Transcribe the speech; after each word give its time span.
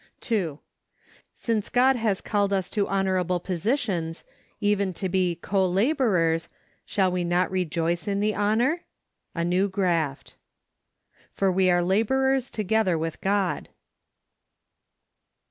2. 0.21 0.57
Since 1.35 1.69
God 1.69 1.95
has 1.95 2.21
called 2.21 2.51
us 2.51 2.71
to 2.71 2.87
honorable 2.87 3.39
positions, 3.39 4.23
even 4.59 4.93
to 4.93 5.09
be" 5.09 5.35
co 5.43 5.63
laborers," 5.67 6.49
shall 6.87 7.11
we 7.11 7.23
not 7.23 7.51
rejoice 7.51 8.07
in 8.07 8.19
the 8.19 8.33
honor? 8.33 8.81
A 9.35 9.45
New 9.45 9.69
Graft." 9.69 10.37
For 11.35 11.51
ice 11.53 11.69
are 11.69 11.83
laborers 11.83 12.49
together 12.49 12.97
icith 12.97 13.21
God." 13.21 13.69